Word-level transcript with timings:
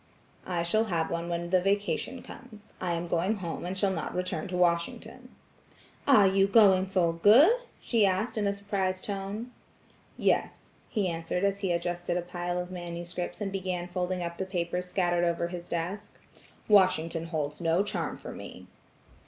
"I 0.47 0.63
shall 0.63 0.85
have 0.85 1.11
one 1.11 1.29
when 1.29 1.51
the 1.51 1.61
vacation 1.61 2.23
comes. 2.23 2.73
I 2.81 2.93
am 2.93 3.05
going 3.07 3.35
home 3.35 3.57
and 3.65 3.73
I 3.75 3.77
shall 3.77 3.91
not 3.93 4.15
return 4.15 4.47
to 4.47 4.57
Washington." 4.57 5.29
"Are 6.07 6.25
you 6.25 6.47
going 6.47 6.87
for 6.87 7.13
good?" 7.13 7.51
she 7.79 8.03
asked 8.03 8.35
in 8.35 8.47
a 8.47 8.53
surprised 8.53 9.05
tone. 9.05 9.51
"Yes," 10.17 10.71
he 10.89 11.07
answered 11.07 11.43
as 11.43 11.59
he 11.59 11.71
adjusted 11.71 12.17
a 12.17 12.23
pile 12.23 12.57
of 12.57 12.71
manuscript, 12.71 13.39
and 13.41 13.51
began 13.51 13.87
folding 13.87 14.23
up 14.23 14.39
the 14.39 14.45
papers 14.47 14.87
scattered 14.89 15.23
over 15.23 15.49
his 15.49 15.69
desk. 15.69 16.15
"Washington 16.67 17.25
holds 17.25 17.61
no 17.61 17.83
charm 17.83 18.17
for 18.17 18.31
me." 18.31 18.65